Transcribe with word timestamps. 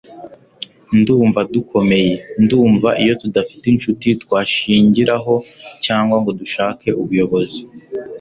ndumva 0.99 1.39
dukomeye, 1.53 2.13
ndumva, 2.43 2.89
iyo 3.03 3.13
tudafite 3.21 3.63
inshuti 3.69 4.07
twashingiraho, 4.23 5.33
cyangwa 5.85 6.15
ngo 6.21 6.29
dushake 6.39 6.87
ubuyobozi 7.01 7.61